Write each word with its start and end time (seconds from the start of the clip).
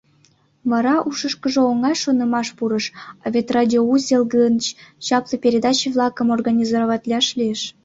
Вара 0.69 0.95
ушышкыжо 1.09 1.61
оҥай 1.71 1.95
шонымаш 2.03 2.47
пурыш: 2.57 2.85
«А 3.23 3.25
вет 3.33 3.47
радиоузел 3.57 4.23
гыч 4.35 4.63
чапле 5.05 5.35
передаче-влакым 5.43 6.27
организоватлаш 6.35 7.27
лиеш». 7.37 7.61